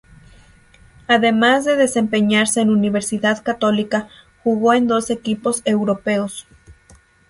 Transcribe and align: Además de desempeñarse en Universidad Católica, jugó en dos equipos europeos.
Además 1.05 1.63
de 1.65 1.75
desempeñarse 1.75 2.59
en 2.61 2.71
Universidad 2.71 3.43
Católica, 3.43 4.07
jugó 4.43 4.73
en 4.73 4.87
dos 4.87 5.11
equipos 5.11 5.61
europeos. 5.63 6.47